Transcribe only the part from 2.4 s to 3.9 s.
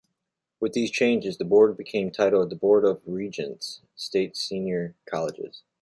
the Board of Regents,